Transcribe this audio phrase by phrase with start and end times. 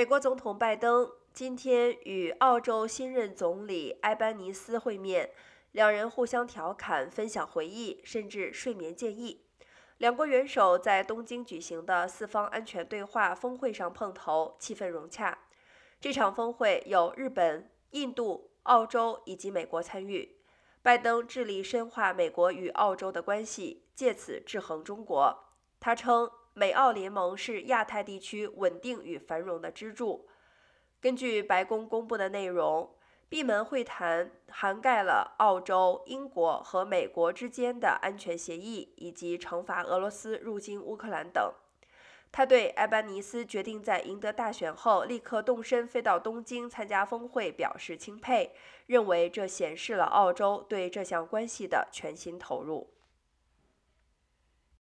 [0.00, 5.30] 美国总统拜登今天与澳洲新任总理埃班尼斯会面，
[5.72, 9.44] 两人互相调侃、分享回忆，甚至睡眠建议。
[9.98, 15.36] 两国元首在东京举行的四方安全对话峰会上碰头，气氛融洽。
[16.00, 20.36] 这场峰会有日本、印度、澳洲以及美国参与。
[20.80, 25.44] 拜登致力深化美国与澳洲的关系，借此制衡中国。
[25.80, 26.30] 他称。
[26.52, 30.28] 美澳联盟是亚太地区稳定与繁荣的支柱。
[31.00, 32.92] 根据白宫公布的内容，
[33.28, 41.54] 闭门会谈涵盖了澳洲、英国和美国之间的安全协议，以及惩罚俄罗斯入侵乌克兰等。
[42.32, 48.52] 他对埃班尼斯决定在赢得大选后立刻动身飞到东京参加峰会表示钦佩，
[48.86, 52.90] 认为这显示了澳洲对这项关系的全心投入。